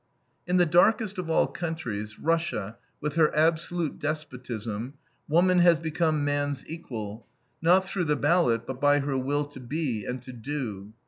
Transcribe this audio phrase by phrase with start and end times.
[0.47, 4.95] In the darkest of all countries, Russia, with her absolute despotism,
[5.27, 7.27] woman has become man's equal,
[7.61, 10.93] not through the ballot, but by her will to be and to do.